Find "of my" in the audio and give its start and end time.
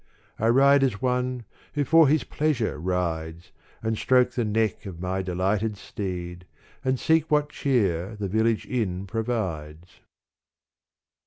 4.87-5.21